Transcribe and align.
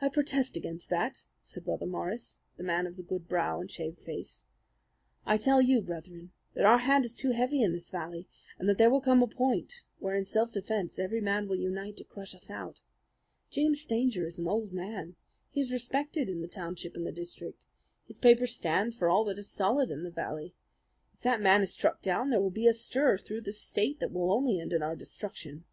"I 0.00 0.08
protest 0.08 0.56
against 0.56 0.88
that," 0.90 1.24
said 1.44 1.64
Brother 1.64 1.84
Morris, 1.84 2.38
the 2.58 2.62
man 2.62 2.86
of 2.86 2.94
the 2.96 3.02
good 3.02 3.26
brow 3.26 3.60
and 3.60 3.68
shaved 3.68 4.00
face. 4.00 4.44
"I 5.26 5.36
tell 5.36 5.60
you, 5.60 5.80
Brethren, 5.80 6.30
that 6.54 6.64
our 6.64 6.78
hand 6.78 7.04
is 7.04 7.12
too 7.12 7.32
heavy 7.32 7.60
in 7.60 7.72
this 7.72 7.90
valley, 7.90 8.28
and 8.56 8.68
that 8.68 8.78
there 8.78 8.88
will 8.88 9.00
come 9.00 9.20
a 9.20 9.26
point 9.26 9.82
where 9.98 10.14
in 10.14 10.24
self 10.24 10.52
defense 10.52 10.96
every 11.00 11.20
man 11.20 11.48
will 11.48 11.56
unite 11.56 11.96
to 11.96 12.04
crush 12.04 12.36
us 12.36 12.52
out. 12.52 12.82
James 13.50 13.80
Stanger 13.80 14.26
is 14.26 14.38
an 14.38 14.46
old 14.46 14.72
man. 14.72 15.16
He 15.50 15.60
is 15.60 15.72
respected 15.72 16.28
in 16.28 16.40
the 16.40 16.46
township 16.46 16.94
and 16.94 17.04
the 17.04 17.10
district. 17.10 17.64
His 18.06 18.20
paper 18.20 18.46
stands 18.46 18.94
for 18.94 19.08
all 19.10 19.24
that 19.24 19.38
is 19.38 19.50
solid 19.50 19.90
in 19.90 20.04
the 20.04 20.10
valley. 20.12 20.54
If 21.14 21.22
that 21.22 21.40
man 21.42 21.62
is 21.62 21.72
struck 21.72 22.00
down, 22.00 22.30
there 22.30 22.40
will 22.40 22.50
be 22.50 22.68
a 22.68 22.72
stir 22.72 23.18
through 23.18 23.40
this 23.40 23.60
state 23.60 23.98
that 23.98 24.12
will 24.12 24.32
only 24.32 24.60
end 24.60 24.70
with 24.70 24.82
our 24.82 24.94
destruction." 24.94 25.64